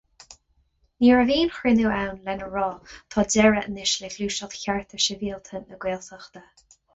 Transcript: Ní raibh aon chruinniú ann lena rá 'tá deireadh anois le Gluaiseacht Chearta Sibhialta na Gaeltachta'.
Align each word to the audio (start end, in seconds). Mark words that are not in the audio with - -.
Ní 1.03 1.09
raibh 1.17 1.33
aon 1.41 1.51
chruinniú 1.57 1.91
ann 1.97 2.17
lena 2.29 2.47
rá 2.55 2.63
'tá 2.87 3.25
deireadh 3.35 3.69
anois 3.73 3.93
le 4.05 4.11
Gluaiseacht 4.17 4.59
Chearta 4.63 5.03
Sibhialta 5.09 5.63
na 5.67 5.81
Gaeltachta'. 5.87 6.45